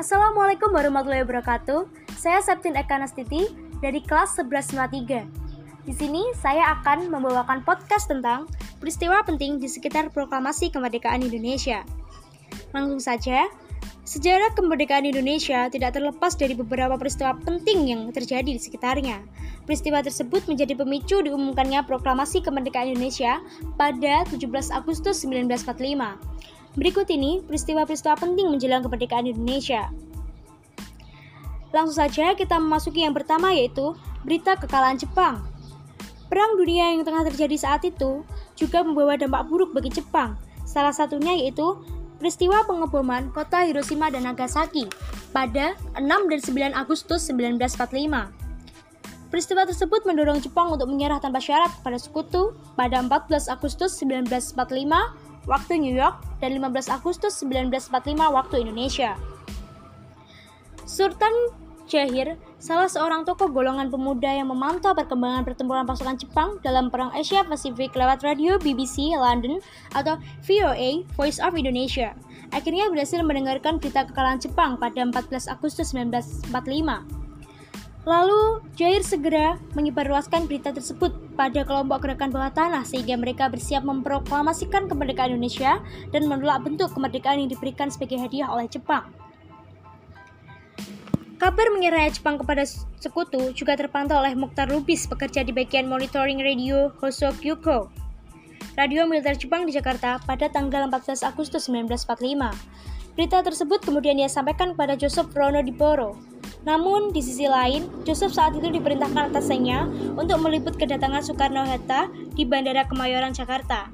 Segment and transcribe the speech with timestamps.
[0.00, 1.84] Assalamualaikum warahmatullahi wabarakatuh.
[2.16, 3.52] Saya Septin Eka Nastiti
[3.84, 5.28] dari kelas 1153.
[5.84, 8.48] Di sini saya akan membawakan podcast tentang
[8.80, 11.84] peristiwa penting di sekitar proklamasi kemerdekaan Indonesia.
[12.72, 13.44] Langsung saja,
[14.08, 19.20] sejarah kemerdekaan Indonesia tidak terlepas dari beberapa peristiwa penting yang terjadi di sekitarnya.
[19.68, 23.44] Peristiwa tersebut menjadi pemicu diumumkannya proklamasi kemerdekaan Indonesia
[23.76, 26.29] pada 17 Agustus 1945.
[26.78, 29.90] Berikut ini peristiwa-peristiwa penting menjelang kemerdekaan Indonesia.
[31.70, 35.42] Langsung saja kita memasuki yang pertama yaitu berita kekalahan Jepang.
[36.30, 38.22] Perang dunia yang tengah terjadi saat itu
[38.54, 40.38] juga membawa dampak buruk bagi Jepang.
[40.62, 41.74] Salah satunya yaitu
[42.22, 44.86] peristiwa pengeboman kota Hiroshima dan Nagasaki
[45.34, 48.30] pada 6 dan 9 Agustus 1945.
[49.30, 54.58] Peristiwa tersebut mendorong Jepang untuk menyerah tanpa syarat pada sekutu pada 14 Agustus 1945
[55.44, 59.16] waktu New York, dan 15 Agustus 1945 waktu Indonesia.
[60.88, 61.32] Sultan
[61.90, 67.42] Jahir, salah seorang tokoh golongan pemuda yang memantau perkembangan pertempuran pasukan Jepang dalam Perang Asia
[67.42, 69.58] Pasifik lewat radio BBC London
[69.90, 70.14] atau
[70.46, 72.14] VOA Voice of Indonesia.
[72.54, 77.19] Akhirnya berhasil mendengarkan berita kekalahan Jepang pada 14 Agustus 1945.
[78.08, 84.88] Lalu, Jair segera menyebarluaskan berita tersebut pada kelompok gerakan bawah tanah sehingga mereka bersiap memproklamasikan
[84.88, 89.04] kemerdekaan Indonesia dan menolak bentuk kemerdekaan yang diberikan sebagai hadiah oleh Jepang.
[91.40, 92.68] Kabar menyerahnya Jepang kepada
[93.00, 97.88] sekutu juga terpantau oleh Mukhtar Lubis, pekerja di bagian monitoring radio Hosokyuko.
[98.76, 102.99] Radio militer Jepang di Jakarta pada tanggal 14 Agustus 1945.
[103.14, 106.16] Berita tersebut kemudian ia sampaikan kepada Joseph Rono Diporo,
[106.60, 112.84] namun, di sisi lain, Joseph saat itu diperintahkan atasnya untuk meliput kedatangan Soekarno-Hatta di Bandara
[112.84, 113.88] Kemayoran, Jakarta.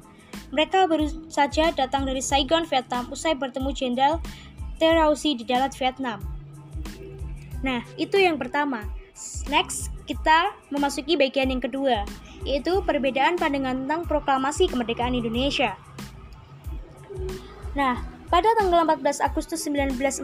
[0.51, 4.13] Mereka baru saja datang dari Saigon, Vietnam, usai bertemu Jenderal
[4.79, 6.19] Terausi di Dalat, Vietnam.
[7.63, 8.83] Nah, itu yang pertama.
[9.47, 12.03] Next, kita memasuki bagian yang kedua,
[12.43, 15.75] yaitu perbedaan pandangan tentang proklamasi kemerdekaan Indonesia.
[17.73, 20.23] Nah, pada tanggal 14 Agustus 1945,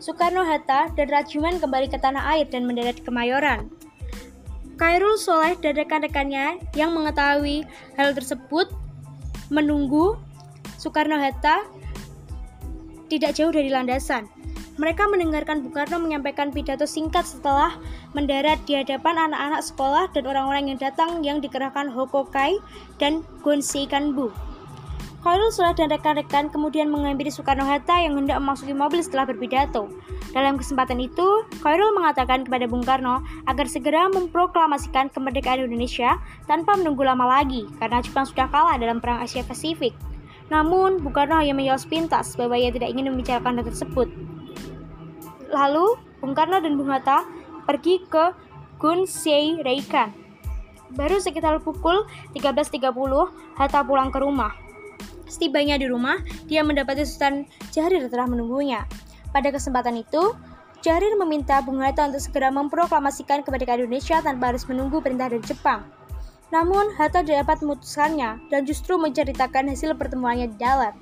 [0.00, 3.68] Soekarno-Hatta dan Rajiman kembali ke tanah air dan mendarat di Kemayoran.
[4.78, 7.66] Kairul Soleh dan rekan-rekannya yang mengetahui
[7.98, 8.70] hal tersebut
[9.52, 10.16] menunggu
[10.78, 11.66] Soekarno-Hatta
[13.12, 14.30] tidak jauh dari landasan.
[14.78, 17.74] Mereka mendengarkan Bung Karno menyampaikan pidato singkat setelah
[18.14, 22.62] mendarat di hadapan anak-anak sekolah dan orang-orang yang datang yang dikerahkan Hokokai
[23.02, 24.30] dan Gonsei Kanbu.
[25.18, 29.90] Khairul Sulah dan rekan-rekan kemudian menghampiri Soekarno-Hatta yang hendak memasuki mobil setelah berpidato.
[30.30, 37.02] Dalam kesempatan itu, Khairul mengatakan kepada Bung Karno agar segera memproklamasikan kemerdekaan Indonesia tanpa menunggu
[37.02, 39.90] lama lagi karena Jepang sudah kalah dalam Perang Asia Pasifik.
[40.54, 44.06] Namun, Bung Karno hanya menjawab sepintas bahwa ia tidak ingin membicarakan hal tersebut.
[45.50, 47.26] Lalu, Bung Karno dan Bung Hatta
[47.66, 48.30] pergi ke
[48.78, 50.14] Gunsei Reikan.
[50.94, 52.06] Baru sekitar pukul
[52.38, 52.86] 13.30,
[53.58, 54.67] Hatta pulang ke rumah.
[55.28, 56.18] Setibanya di rumah,
[56.48, 58.88] dia mendapati Sultan Jahrir telah menunggunya.
[59.30, 60.32] Pada kesempatan itu,
[60.80, 65.84] Jahrir meminta Bung Hatta untuk segera memproklamasikan kemerdekaan Indonesia tanpa harus menunggu perintah dari Jepang.
[66.48, 70.96] Namun, Hatta tidak dapat memutuskannya dan justru menceritakan hasil pertemuannya di dalam.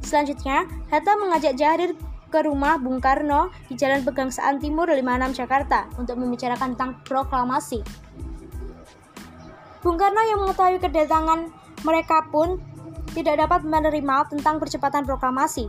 [0.00, 1.92] Selanjutnya, Hatta mengajak Jahrir
[2.30, 7.82] ke rumah Bung Karno di Jalan Pegangsaan Timur 56 Jakarta untuk membicarakan tentang proklamasi.
[9.84, 11.52] Bung Karno yang mengetahui kedatangan
[11.86, 12.58] mereka pun
[13.16, 15.64] tidak dapat menerima tentang percepatan proklamasi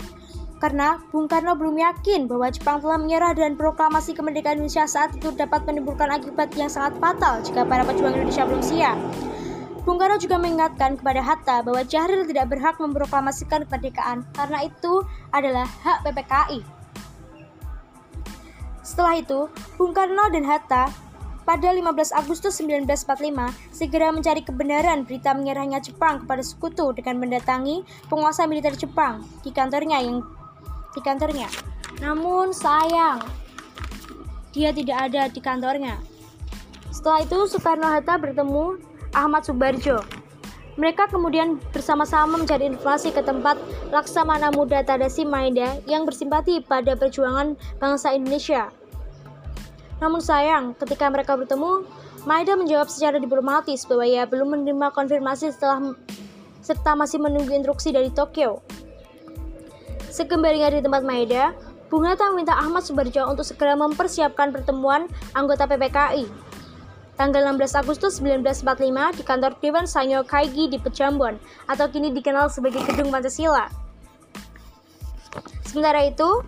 [0.57, 5.29] karena Bung Karno belum yakin bahwa Jepang telah menyerah dan proklamasi kemerdekaan Indonesia saat itu
[5.37, 8.97] dapat menimbulkan akibat yang sangat fatal jika para pejuang Indonesia belum siap.
[9.85, 15.63] Bung Karno juga mengingatkan kepada Hatta bahwa Jahril tidak berhak memproklamasikan kemerdekaan karena itu adalah
[15.63, 16.59] hak PPKI.
[18.83, 19.47] Setelah itu,
[19.79, 20.91] Bung Karno dan Hatta
[21.47, 28.43] pada 15 Agustus 1945 segera mencari kebenaran berita menyerahnya Jepang kepada sekutu dengan mendatangi penguasa
[28.43, 30.27] militer Jepang di kantornya yang
[30.91, 31.47] di kantornya.
[32.03, 33.23] Namun sayang,
[34.51, 35.95] dia tidak ada di kantornya.
[36.91, 38.83] Setelah itu Soekarno-Hatta bertemu
[39.15, 40.03] Ahmad Subarjo.
[40.75, 43.55] Mereka kemudian bersama-sama mencari informasi ke tempat
[43.89, 48.69] Laksamana Muda Tadashi Maeda yang bersimpati pada perjuangan bangsa Indonesia
[49.97, 51.85] namun sayang, ketika mereka bertemu,
[52.27, 55.95] Maeda menjawab secara diplomatis bahwa ia belum menerima konfirmasi setelah
[56.59, 58.59] serta masih menunggu instruksi dari Tokyo.
[60.11, 61.55] Sekembalinya di tempat Maeda,
[61.87, 66.27] Bung Hatta meminta Ahmad Subarjo untuk segera mempersiapkan pertemuan anggota PPKI.
[67.15, 72.83] Tanggal 16 Agustus 1945 di kantor Dewan Sanyo Kaigi di Pejambon atau kini dikenal sebagai
[72.85, 73.71] Gedung Pancasila.
[75.65, 76.43] Sementara itu,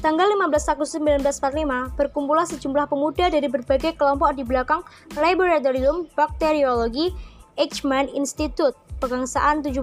[0.00, 4.80] Tanggal 15 Agustus 1945, berkumpullah sejumlah pemuda dari berbagai kelompok di belakang
[5.12, 7.12] Laboratorium Bakteriologi
[7.60, 9.76] Eichmann Institute, Pegangsaan 17.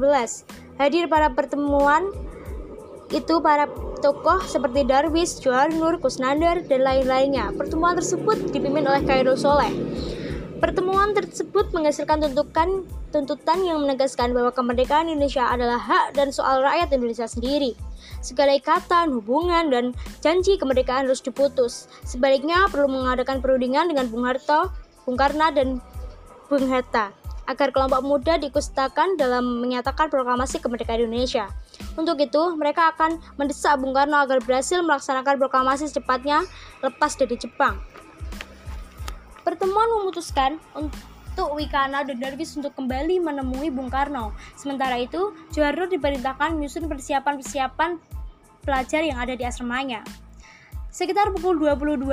[0.81, 2.09] Hadir pada pertemuan
[3.13, 3.69] itu para
[4.01, 7.53] tokoh seperti Darwis, Johar Nur, Kusnandar, dan lain-lainnya.
[7.53, 9.69] Pertemuan tersebut dipimpin oleh Khairul Soleh.
[10.57, 12.81] Pertemuan tersebut menghasilkan tuntutan
[13.13, 17.77] tuntutan yang menegaskan bahwa kemerdekaan Indonesia adalah hak dan soal rakyat Indonesia sendiri.
[18.25, 19.93] Segala ikatan, hubungan, dan
[20.25, 21.85] janji kemerdekaan harus diputus.
[22.01, 24.73] Sebaliknya, perlu mengadakan perundingan dengan Bung Harto,
[25.05, 25.77] Bung Karno, dan
[26.49, 27.13] Bung Hatta
[27.47, 31.47] agar kelompok muda diikustakan dalam menyatakan proklamasi kemerdekaan Indonesia.
[31.95, 36.43] Untuk itu, mereka akan mendesak Bung Karno agar berhasil melaksanakan proklamasi secepatnya
[36.81, 37.79] lepas dari Jepang.
[39.47, 44.35] Pertemuan memutuskan untuk Wikana dan Darwis untuk kembali menemui Bung Karno.
[44.59, 47.95] Sementara itu, Soeharto diperintahkan menyusun persiapan-persiapan
[48.67, 50.03] pelajar yang ada di asramanya.
[50.91, 52.11] Sekitar pukul 22,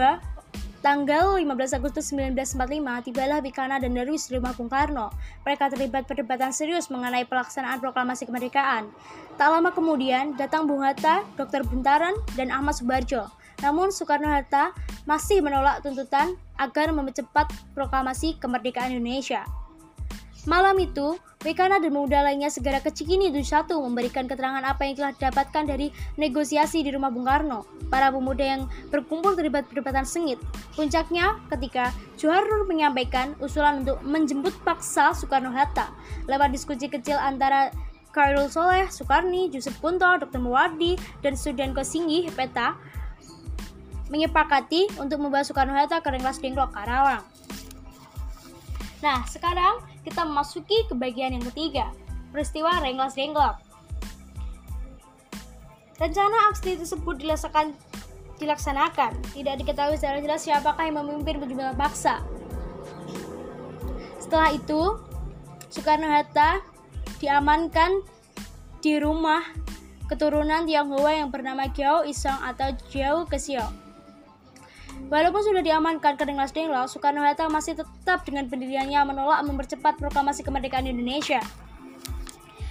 [0.79, 5.11] Tanggal 15 Agustus 1945, tibalah Bikana dan Darwis di rumah Bung Karno.
[5.43, 8.87] Mereka terlibat perdebatan serius mengenai pelaksanaan proklamasi kemerdekaan.
[9.35, 11.67] Tak lama kemudian, datang Bung Hatta, Dr.
[11.67, 13.27] Buntaran, dan Ahmad Subarjo.
[13.65, 14.77] Namun Soekarno-Hatta
[15.09, 19.49] masih menolak tuntutan agar mempercepat proklamasi kemerdekaan Indonesia.
[20.45, 25.13] Malam itu, Wekana dan pemuda lainnya segera ke Cikini satu memberikan keterangan apa yang telah
[25.17, 25.89] didapatkan dari
[26.21, 27.65] negosiasi di rumah Bung Karno.
[27.89, 30.37] Para pemuda yang berkumpul terlibat perdebatan sengit.
[30.77, 35.93] Puncaknya ketika Johar menyampaikan usulan untuk menjemput paksa Soekarno-Hatta
[36.29, 37.73] lewat diskusi kecil antara
[38.13, 40.41] Khairul Soleh, Soekarni, Yusuf Punto, Dr.
[40.41, 42.79] Muwardi, dan Sudan Kosinggi, Peta,
[44.13, 47.25] menyepakati untuk membawa Soekarno-Hatta ke Renggas Dengklok, Karawang.
[49.01, 51.93] Nah, sekarang kita memasuki ke bagian yang ketiga,
[52.33, 53.61] peristiwa Renggas Dengklok.
[55.95, 57.71] Rencana aksi tersebut dilaksanakan,
[58.43, 59.13] dilaksanakan.
[59.31, 62.19] Tidak diketahui secara jelas siapakah yang memimpin penjumlahan paksa.
[64.19, 64.99] Setelah itu,
[65.71, 66.65] Soekarno-Hatta
[67.23, 68.03] diamankan
[68.83, 69.45] di rumah
[70.11, 73.84] keturunan Tionghoa yang bernama Giao Isong atau Giao Kesio.
[75.13, 80.89] Walaupun sudah diamankan ke Rengas Dengklok, Soekarno-Hatta masih tetap dengan pendiriannya menolak mempercepat proklamasi kemerdekaan
[80.89, 81.45] Indonesia.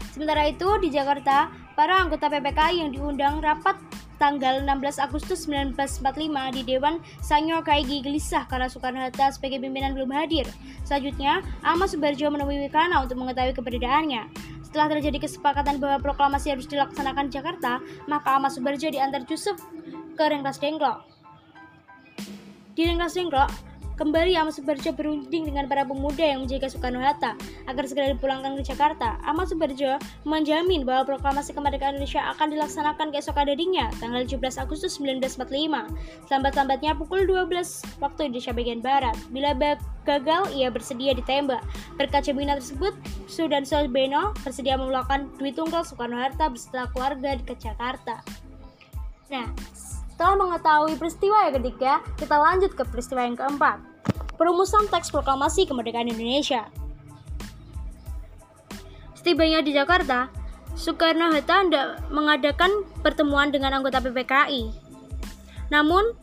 [0.09, 3.77] Sementara itu, di Jakarta, para anggota PPKI yang diundang rapat
[4.17, 10.49] tanggal 16 Agustus 1945 di Dewan Sanyo Kaigi gelisah karena Soekarno-Hatta sebagai pimpinan belum hadir.
[10.85, 14.25] Selanjutnya, Ahmad Subarjo menemui Wikana untuk mengetahui keberadaannya.
[14.65, 17.77] Setelah terjadi kesepakatan bahwa proklamasi harus dilaksanakan di Jakarta,
[18.09, 19.61] maka Ahmad Subarjo diantar Yusuf
[20.17, 21.12] ke Rengas Dengklok.
[22.73, 23.53] Di Rengas Dengklok,
[24.01, 27.37] kembali Ahmad Subarjo berunding dengan para pemuda yang menjaga Soekarno-Hatta
[27.69, 29.21] agar segera dipulangkan ke Jakarta.
[29.21, 35.85] Ahmad Subarjo menjamin bahwa proklamasi kemerdekaan Indonesia akan dilaksanakan keesokan harinya, tanggal 17 Agustus 1945,
[36.33, 39.13] lambat-lambatnya pukul 12 waktu Indonesia bagian Barat.
[39.29, 39.53] Bila
[40.01, 41.61] gagal, ia bersedia ditembak.
[42.01, 42.97] Berkat jaminan tersebut,
[43.29, 48.25] Sudan Beno bersedia memulangkan Dwi Tunggal Soekarno-Hatta beserta keluarga ke Jakarta.
[49.29, 49.45] Nah,
[50.13, 53.81] setelah mengetahui peristiwa yang ketiga, kita lanjut ke peristiwa yang keempat.
[54.37, 56.69] Perumusan teks proklamasi kemerdekaan Indonesia.
[59.17, 60.29] Setibanya di Jakarta,
[60.77, 61.65] Soekarno-Hatta
[62.13, 64.69] mengadakan pertemuan dengan anggota PPKI.
[65.73, 66.13] Namun,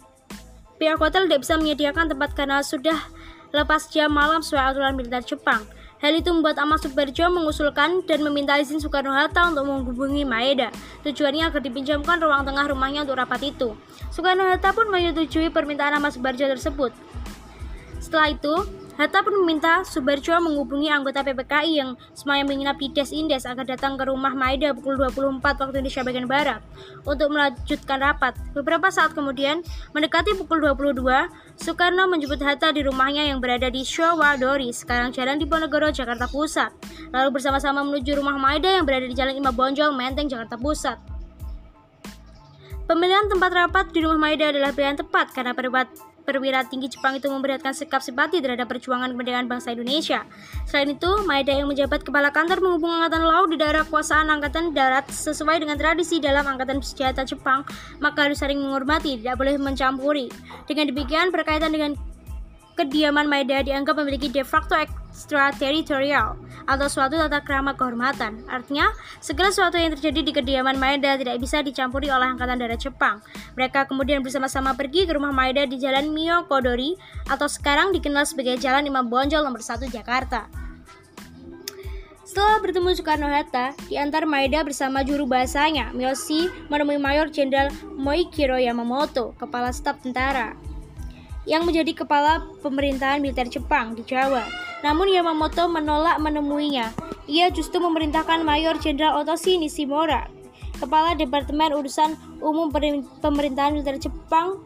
[0.79, 3.11] pihak hotel tidak bisa menyediakan tempat karena sudah
[3.51, 5.67] lepas jam malam sesuai aturan militer Jepang.
[6.01, 10.73] Hal itu membuat Ahmad Subarjo mengusulkan dan meminta izin Soekarno-Hatta untuk menghubungi Maeda.
[11.05, 13.77] Tujuannya agar dipinjamkan ruang tengah rumahnya untuk rapat itu.
[14.09, 16.97] Soekarno-Hatta pun menyetujui permintaan Ahmad Subarjo tersebut.
[18.01, 18.55] Setelah itu,
[19.01, 23.97] Hatta pun meminta Subarjo menghubungi anggota PPKI yang semuanya menginap di Des Indes agar datang
[23.97, 26.61] ke rumah Maeda pukul 24 waktu Indonesia bagian Barat
[27.09, 28.37] untuk melanjutkan rapat.
[28.53, 29.65] Beberapa saat kemudian,
[29.97, 35.89] mendekati pukul 22, Soekarno menjemput Hatta di rumahnya yang berada di Showadori, sekarang Jalan Diponegoro,
[35.89, 36.69] Jakarta Pusat.
[37.17, 41.01] Lalu bersama-sama menuju rumah Maeda yang berada di Jalan Imam Bonjol, Menteng, Jakarta Pusat.
[42.85, 45.57] Pemilihan tempat rapat di rumah Maeda adalah pilihan tepat karena
[46.31, 50.23] perwira tinggi Jepang itu memperlihatkan sikap simpati terhadap perjuangan kemerdekaan bangsa Indonesia.
[50.71, 55.11] Selain itu, Maeda yang menjabat kepala kantor menghubung Angkatan Laut di daerah kekuasaan Angkatan Darat
[55.11, 57.67] sesuai dengan tradisi dalam Angkatan Bersenjata Jepang,
[57.99, 60.31] maka harus saling menghormati, tidak boleh mencampuri.
[60.71, 61.99] Dengan demikian, berkaitan dengan
[62.81, 68.41] kediaman Maeda dianggap memiliki de facto extraterritorial atau suatu tata krama kehormatan.
[68.49, 68.89] Artinya,
[69.21, 73.21] segala sesuatu yang terjadi di kediaman Maeda tidak bisa dicampuri oleh Angkatan Darat Jepang.
[73.53, 76.97] Mereka kemudian bersama-sama pergi ke rumah Maeda di Jalan Mio Kodori
[77.29, 80.49] atau sekarang dikenal sebagai Jalan Imam Bonjol nomor 1 Jakarta.
[82.25, 89.35] Setelah bertemu Soekarno-Hatta, di antar Maeda bersama juru bahasanya, Miyoshi menemui Mayor Jenderal Moikiro Yamamoto,
[89.35, 90.55] kepala staf tentara,
[91.49, 94.45] yang menjadi kepala pemerintahan militer Jepang di Jawa.
[94.81, 96.93] Namun Yamamoto menolak menemuinya.
[97.31, 100.27] Ia justru memerintahkan Mayor Jenderal Otoshi Nishimura,
[100.83, 102.73] kepala Departemen Urusan Umum
[103.23, 104.59] Pemerintahan Militer Jepang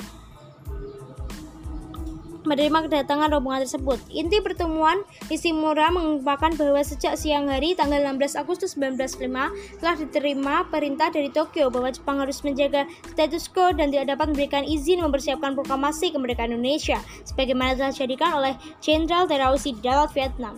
[2.45, 3.99] menerima kedatangan rombongan tersebut.
[4.13, 11.09] Inti pertemuan Nishimura mengungkapkan bahwa sejak siang hari tanggal 16 Agustus 1905 telah diterima perintah
[11.09, 16.13] dari Tokyo bahwa Jepang harus menjaga status quo dan tidak dapat memberikan izin mempersiapkan proklamasi
[16.13, 20.57] kemerdekaan Indonesia sebagaimana telah dijadikan oleh Jenderal Terauchi di dalam Vietnam.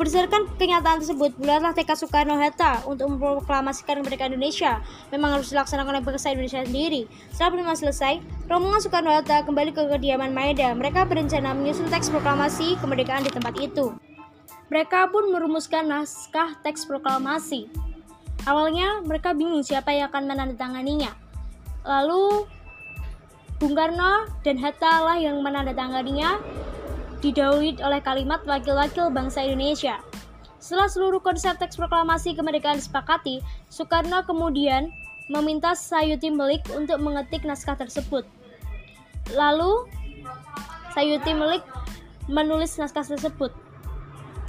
[0.00, 4.80] Berdasarkan kenyataan tersebut, bulatlah tekad Soekarno-Hatta untuk memproklamasikan kemerdekaan Indonesia
[5.12, 7.04] memang harus dilaksanakan oleh bangsa Indonesia sendiri.
[7.28, 8.14] Setelah pertemuan selesai,
[8.48, 10.72] rombongan Soekarno-Hatta kembali ke kediaman Maeda.
[10.72, 13.92] Mereka berencana menyusun teks proklamasi kemerdekaan di tempat itu.
[14.72, 17.68] Mereka pun merumuskan naskah teks proklamasi.
[18.48, 21.12] Awalnya mereka bingung siapa yang akan menandatanganinya.
[21.84, 22.48] Lalu
[23.60, 26.40] Bung Karno dan Hatta lah yang menandatanganinya
[27.20, 30.00] didahului oleh kalimat wakil-wakil bangsa Indonesia.
[30.60, 33.40] Setelah seluruh konsep teks proklamasi kemerdekaan disepakati,
[33.72, 34.92] Soekarno kemudian
[35.32, 38.28] meminta Sayuti Melik untuk mengetik naskah tersebut.
[39.32, 39.88] Lalu,
[40.92, 41.64] Sayuti Melik
[42.28, 43.54] menulis naskah tersebut.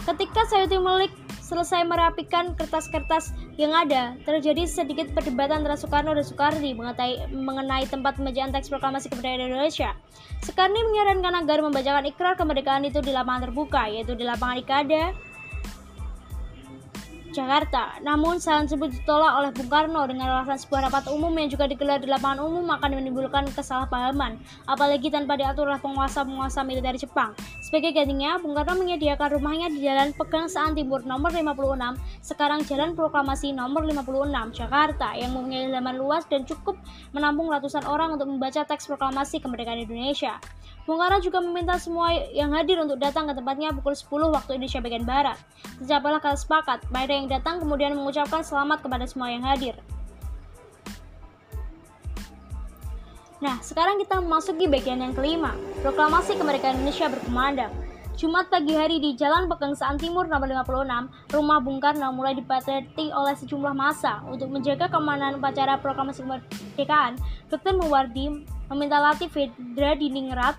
[0.01, 1.13] Ketika Sayuti Melik
[1.45, 8.17] selesai merapikan kertas-kertas yang ada, terjadi sedikit perdebatan antara Soekarno dan Soekardi mengenai, mengenai tempat
[8.17, 9.93] pembacaan teks proklamasi kemerdekaan Indonesia.
[10.41, 15.13] Soekarno menyarankan agar membacakan ikrar kemerdekaan itu di lapangan terbuka, yaitu di lapangan Ikada,
[17.31, 17.97] Jakarta.
[18.03, 22.03] Namun saran tersebut ditolak oleh Bung Karno dengan alasan sebuah rapat umum yang juga digelar
[22.03, 24.35] di lapangan umum akan menimbulkan kesalahpahaman,
[24.67, 27.31] apalagi tanpa diatur oleh penguasa-penguasa militer Jepang.
[27.63, 33.55] Sebagai gantinya, Bung Karno menyediakan rumahnya di Jalan Pegangsaan Timur nomor 56, sekarang Jalan Proklamasi
[33.55, 36.75] nomor 56, Jakarta, yang mempunyai halaman luas dan cukup
[37.15, 40.35] menampung ratusan orang untuk membaca teks proklamasi kemerdekaan Indonesia.
[40.89, 45.05] Bung juga meminta semua yang hadir untuk datang ke tempatnya pukul 10 waktu Indonesia bagian
[45.05, 45.37] Barat.
[45.77, 49.77] Tercapailah sepakat, mereka yang datang kemudian mengucapkan selamat kepada semua yang hadir.
[53.41, 57.73] Nah, sekarang kita memasuki bagian yang kelima, proklamasi kemerdekaan Indonesia berkumandang.
[58.13, 63.33] Jumat pagi hari di Jalan Pegangsaan Timur nomor 56, rumah Bung Karno mulai dipadati oleh
[63.33, 67.17] sejumlah massa untuk menjaga keamanan upacara proklamasi kemerdekaan.
[67.49, 67.81] Dr.
[67.81, 70.53] Muwardi meminta Latif Fedra Diningrat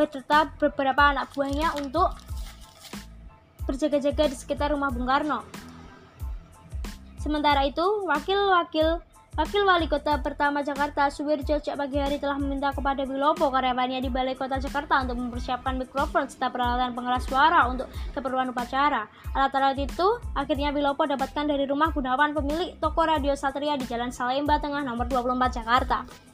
[0.00, 2.16] beserta beberapa anak buahnya untuk
[3.68, 5.44] berjaga-jaga di sekitar rumah Bung Karno.
[7.20, 9.04] Sementara itu, wakil-wakil
[9.38, 14.10] Wakil Wali Kota pertama Jakarta, Suwirjo sejak pagi hari telah meminta kepada Wilopo karyawannya di
[14.10, 19.06] Balai Kota Jakarta untuk mempersiapkan mikrofon serta peralatan pengeras suara untuk keperluan upacara.
[19.30, 24.58] Alat-alat itu akhirnya Wilopo dapatkan dari rumah Gunawan pemilik toko radio Satria di Jalan Salemba
[24.58, 26.29] Tengah nomor 24 Jakarta.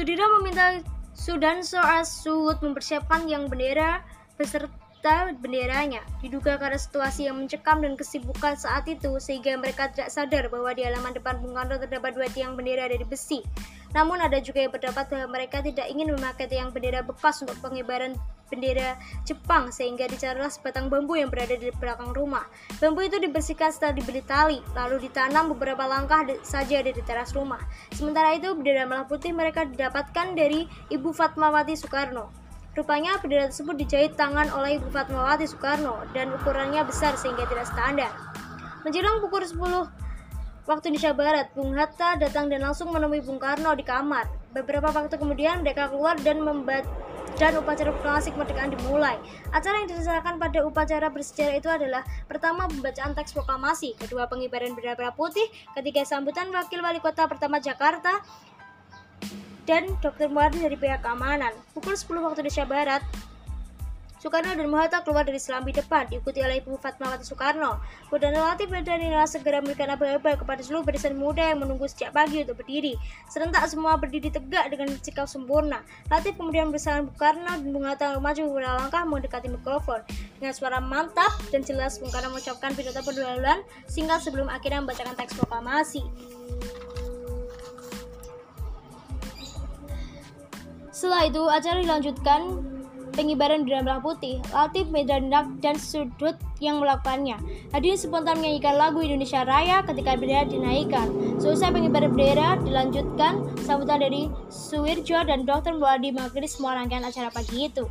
[0.00, 0.80] Sudiro meminta
[1.12, 4.00] Sudan Soal Suhud mempersiapkan yang bendera
[4.40, 6.00] beserta benderanya.
[6.24, 10.88] Diduga karena situasi yang mencekam dan kesibukan saat itu, sehingga mereka tidak sadar bahwa di
[10.88, 13.44] halaman depan Bung Karno terdapat dua tiang bendera dari besi.
[13.90, 18.14] Namun ada juga yang berpendapat bahwa mereka tidak ingin memakai tiang bendera bekas untuk pengibaran
[18.50, 22.44] bendera Jepang sehingga dicarilah sebatang bambu yang berada di belakang rumah.
[22.82, 27.62] Bambu itu dibersihkan setelah dibeli tali, lalu ditanam beberapa langkah saja di teras rumah.
[27.94, 32.34] Sementara itu bendera merah putih mereka didapatkan dari Ibu Fatmawati Soekarno.
[32.74, 38.10] Rupanya bendera tersebut dijahit tangan oleh Ibu Fatmawati Soekarno dan ukurannya besar sehingga tidak standar.
[38.82, 40.09] Menjelang pukul 10
[40.70, 44.30] waktu Indonesia Barat, Bung Hatta datang dan langsung menemui Bung Karno di kamar.
[44.54, 46.86] Beberapa waktu kemudian mereka keluar dan membaca
[47.38, 49.16] dan upacara proklamasi kemerdekaan dimulai.
[49.48, 55.08] Acara yang dilaksanakan pada upacara bersejarah itu adalah pertama pembacaan teks proklamasi, kedua pengibaran bendera
[55.16, 58.20] putih, ketiga sambutan wakil wali kota pertama Jakarta,
[59.64, 60.28] dan Dr.
[60.28, 61.56] Muardi dari pihak keamanan.
[61.72, 63.02] Pukul 10 waktu Indonesia Barat,
[64.20, 67.80] Soekarno dan Muhatta keluar dari selambi depan, diikuti oleh Ibu Fatmawati Soekarno.
[68.12, 72.44] Kemudian relatif dan Nila segera memberikan aba-aba kepada seluruh barisan muda yang menunggu sejak pagi
[72.44, 73.00] untuk berdiri.
[73.32, 75.80] Serentak semua berdiri tegak dengan sikap sempurna.
[76.12, 80.04] Latif kemudian bersama Bung Karno dan Bung Hatta maju beberapa langkah mendekati mikrofon.
[80.36, 85.32] Dengan suara mantap dan jelas Bung Karno mengucapkan pidato pendahuluan singkat sebelum akhirnya membacakan teks
[85.32, 86.04] proklamasi.
[90.92, 92.40] Setelah itu, acara dilanjutkan
[93.12, 97.36] pengibaran bendera putih, Latif Medandak dan Sudut yang melakukannya.
[97.74, 101.08] Hadirin spontan menyanyikan lagu Indonesia Raya ketika bendera dinaikkan.
[101.42, 105.76] Selesai pengibaran bendera dilanjutkan sambutan dari Suwirjo dan Dr.
[105.76, 107.84] Muadi mengakhiri semua rangkaian acara pagi itu.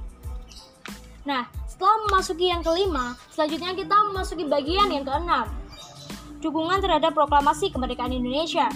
[1.28, 5.48] Nah, setelah memasuki yang kelima, selanjutnya kita memasuki bagian yang keenam.
[6.40, 8.72] Dukungan terhadap proklamasi kemerdekaan Indonesia.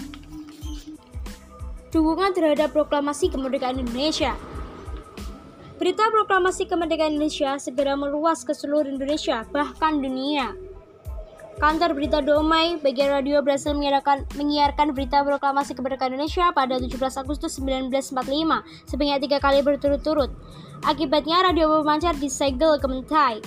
[1.88, 4.36] Dukungan terhadap proklamasi kemerdekaan Indonesia.
[5.84, 10.56] Berita proklamasi kemerdekaan Indonesia segera meluas ke seluruh Indonesia, bahkan dunia.
[11.60, 16.88] Kantor Berita Domai bagian radio berhasil menyiarkan, menyiarkan berita proklamasi kemerdekaan Indonesia pada 17
[17.20, 18.16] Agustus 1945
[18.88, 20.32] sebanyak tiga kali berturut-turut.
[20.88, 23.44] Akibatnya radio pemancar disegel ke Mentai.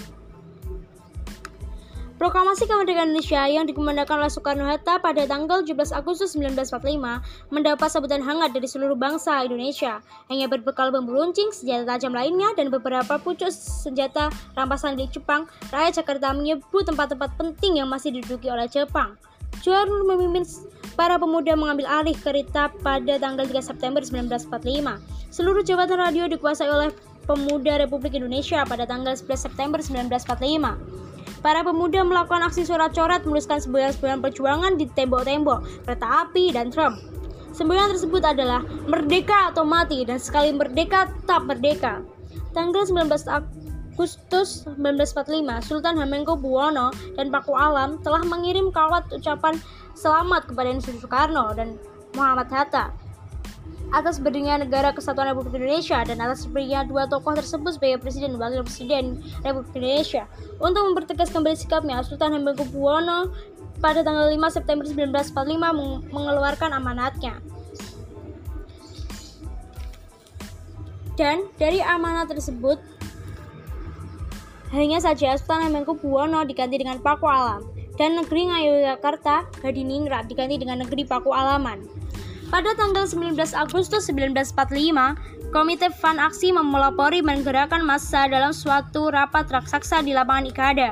[2.17, 8.57] Proklamasi kemerdekaan Indonesia yang dikemandangkan oleh Soekarno-Hatta pada tanggal 17 Agustus 1945 mendapat sambutan hangat
[8.57, 10.01] dari seluruh bangsa Indonesia.
[10.25, 16.01] Hanya berbekal bambu runcing, senjata tajam lainnya, dan beberapa pucuk senjata rampasan di Jepang, rakyat
[16.01, 19.13] Jakarta menyebut tempat-tempat penting yang masih diduduki oleh Jepang.
[19.61, 20.41] John memimpin
[20.97, 24.57] para pemuda mengambil alih kereta pada tanggal 3 September 1945.
[25.29, 26.89] Seluruh jabatan radio dikuasai oleh
[27.29, 30.97] pemuda Republik Indonesia pada tanggal 11 September 1945.
[31.39, 36.97] Para pemuda melakukan aksi surat coret menuliskan semboyan-semboyan perjuangan di tembok-tembok, kereta api, dan tram.
[37.55, 42.05] Semboyan tersebut adalah merdeka atau mati dan sekali merdeka tetap merdeka.
[42.53, 49.57] Tanggal 19 Agustus 1945, Sultan Hamengkubuwono dan Paku Alam telah mengirim kawat ucapan
[49.97, 51.81] selamat kepada Insinyur Soekarno dan
[52.13, 53.06] Muhammad Hatta
[53.95, 58.39] atas berdirinya negara kesatuan Republik Indonesia dan atas berdirinya dua tokoh tersebut sebagai presiden dan
[58.43, 59.05] wakil presiden
[59.43, 60.23] Republik Indonesia.
[60.59, 63.31] Untuk mempertegas kembali sikapnya, Sultan Hamengkubuwono
[63.79, 67.39] pada tanggal 5 September 1945 mengeluarkan amanatnya.
[71.17, 72.77] Dan dari amanat tersebut,
[74.75, 77.63] hanya saja Sultan Hamengkubuwono diganti dengan Paku Alam
[77.97, 82.06] dan negeri Ngayogyakarta Hadiningrat diganti dengan negeri Paku Alaman.
[82.47, 89.99] Pada tanggal 19 Agustus 1945, Komite Fan Aksi memelopori menggerakkan massa dalam suatu rapat raksasa
[89.99, 90.89] di lapangan Ikada.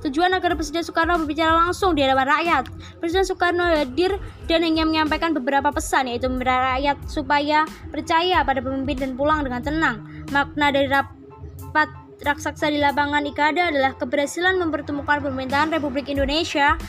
[0.00, 2.64] Tujuan agar Presiden Soekarno berbicara langsung di hadapan rakyat.
[3.04, 4.16] Presiden Soekarno hadir
[4.48, 9.60] dan hanya menyampaikan beberapa pesan yaitu membela rakyat supaya percaya pada pemimpin dan pulang dengan
[9.60, 9.96] tenang.
[10.32, 11.88] Makna dari rapat
[12.24, 16.80] raksasa di lapangan Ikada adalah keberhasilan mempertemukan pemerintahan Republik Indonesia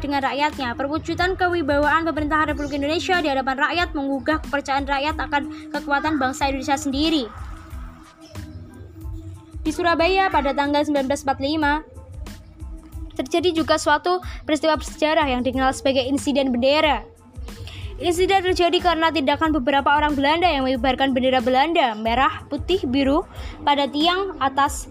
[0.00, 0.76] dengan rakyatnya.
[0.76, 6.76] Perwujudan kewibawaan pemerintahan Republik Indonesia di hadapan rakyat menggugah kepercayaan rakyat akan kekuatan bangsa Indonesia
[6.78, 7.24] sendiri.
[9.66, 11.96] Di Surabaya pada tanggal 1945
[13.16, 17.02] terjadi juga suatu peristiwa bersejarah yang dikenal sebagai insiden bendera.
[17.96, 23.24] Insiden terjadi karena tindakan beberapa orang Belanda yang mengibarkan bendera Belanda merah, putih, biru
[23.64, 24.86] pada tiang atas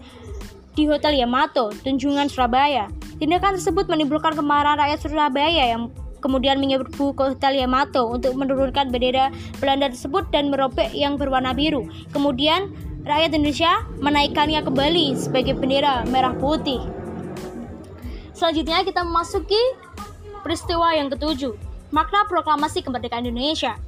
[0.74, 2.90] di Hotel Yamato, Tunjungan, Surabaya.
[3.16, 5.88] Tindakan tersebut menimbulkan kemarahan rakyat Surabaya yang
[6.20, 11.88] kemudian menyerbu ke Hotel Yamato untuk menurunkan bendera Belanda tersebut dan merobek yang berwarna biru.
[12.12, 12.76] Kemudian
[13.08, 16.82] rakyat Indonesia menaikkannya kembali sebagai bendera merah putih.
[18.36, 19.60] Selanjutnya kita memasuki
[20.44, 21.56] peristiwa yang ketujuh,
[21.88, 23.80] makna proklamasi kemerdekaan Indonesia.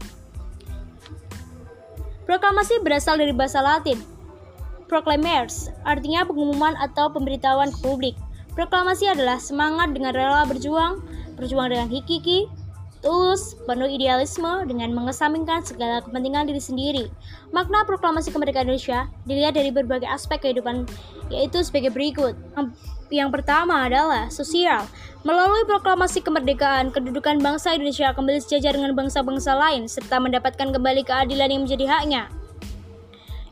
[2.25, 4.01] Proklamasi berasal dari bahasa Latin,
[4.89, 8.17] proclamers, artinya pengumuman atau pemberitahuan ke publik.
[8.59, 10.99] Proklamasi adalah semangat dengan rela berjuang,
[11.39, 12.51] berjuang dengan hikiki,
[13.07, 17.05] tulus, penuh idealisme dengan mengesampingkan segala kepentingan diri sendiri.
[17.55, 20.91] Makna proklamasi kemerdekaan Indonesia dilihat dari berbagai aspek kehidupan,
[21.31, 22.35] yaitu sebagai berikut.
[23.15, 24.91] Yang pertama adalah sosial.
[25.23, 31.47] Melalui proklamasi kemerdekaan, kedudukan bangsa Indonesia kembali sejajar dengan bangsa-bangsa lain, serta mendapatkan kembali keadilan
[31.47, 32.27] yang menjadi haknya.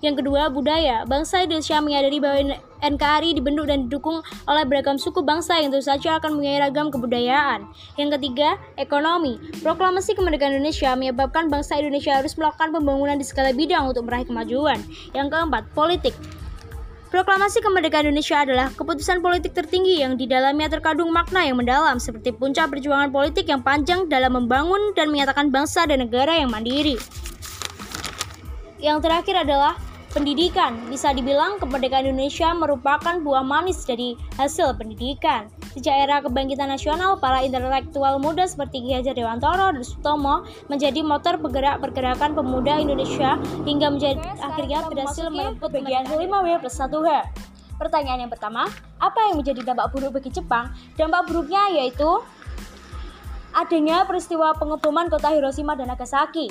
[0.04, 1.08] Yang kedua, budaya.
[1.08, 6.20] Bangsa Indonesia menyadari bahwa NKRI dibentuk dan didukung oleh beragam suku bangsa yang tentu saja
[6.20, 7.64] akan mempunyai ragam kebudayaan.
[7.96, 9.40] Yang ketiga, ekonomi.
[9.64, 14.78] Proklamasi kemerdekaan Indonesia menyebabkan bangsa Indonesia harus melakukan pembangunan di segala bidang untuk meraih kemajuan.
[15.16, 16.12] Yang keempat, politik.
[17.06, 22.34] Proklamasi kemerdekaan Indonesia adalah keputusan politik tertinggi yang di dalamnya terkandung makna yang mendalam seperti
[22.34, 26.98] puncak perjuangan politik yang panjang dalam membangun dan menyatakan bangsa dan negara yang mandiri.
[28.80, 29.74] Yang terakhir adalah
[30.16, 35.52] Pendidikan bisa dibilang kemerdekaan Indonesia merupakan buah manis dari hasil pendidikan.
[35.76, 41.36] Sejak era kebangkitan nasional, para intelektual muda seperti Ki Hajar Dewantoro dan Sutomo menjadi motor
[41.36, 43.36] penggerak pergerakan pemuda Indonesia
[43.68, 47.12] hingga menjadi Oke, akhirnya berhasil merebut bagian 5W plus 1H.
[47.76, 50.72] Pertanyaan yang pertama, apa yang menjadi dampak buruk bagi Jepang?
[50.96, 52.08] Dampak buruknya yaitu
[53.52, 56.48] adanya peristiwa pengeboman kota Hiroshima dan Nagasaki.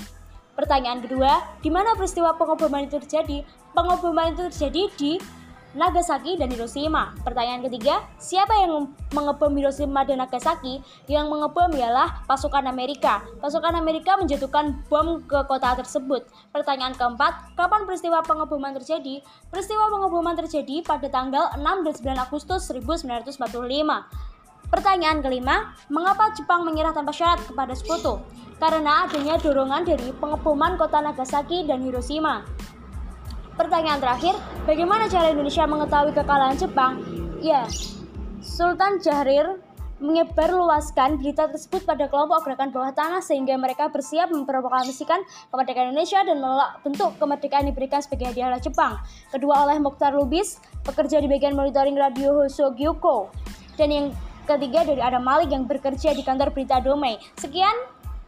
[0.55, 3.43] Pertanyaan kedua, di mana peristiwa pengeboman itu terjadi?
[3.75, 5.11] Pengeboman itu terjadi di
[5.75, 7.11] Nagasaki dan Hiroshima.
[7.27, 10.79] Pertanyaan ketiga, siapa yang mengebom Hiroshima dan Nagasaki?
[11.11, 13.19] Yang mengebom ialah pasukan Amerika.
[13.43, 16.23] Pasukan Amerika menjatuhkan bom ke kota tersebut.
[16.55, 19.19] Pertanyaan keempat, kapan peristiwa pengeboman terjadi?
[19.51, 24.34] Peristiwa pengeboman terjadi pada tanggal 6 dan 9 Agustus 1945.
[24.69, 28.21] Pertanyaan kelima, mengapa Jepang menyerah tanpa syarat kepada sekutu?
[28.57, 32.41] Karena adanya dorongan dari pengeboman kota Nagasaki dan Hiroshima.
[33.55, 34.35] Pertanyaan terakhir,
[34.67, 36.99] bagaimana cara Indonesia mengetahui kekalahan Jepang?
[37.39, 37.63] Ya,
[38.43, 39.63] Sultan Jahrir
[40.03, 45.23] menyebarluaskan berita tersebut pada kelompok gerakan bawah tanah sehingga mereka bersiap memproklamasikan
[45.55, 48.99] kemerdekaan Indonesia dan menolak bentuk kemerdekaan diberikan sebagai hadiah oleh Jepang.
[49.31, 53.31] Kedua oleh Mokhtar Lubis, pekerja di bagian monitoring radio Hoso Gyuko.
[53.79, 54.05] Dan yang
[54.45, 57.17] ketiga dari Adam Malik yang bekerja di kantor berita Domei.
[57.35, 57.73] Sekian,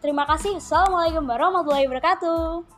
[0.01, 0.57] terima kasih.
[0.57, 2.76] Assalamualaikum warahmatullahi wabarakatuh.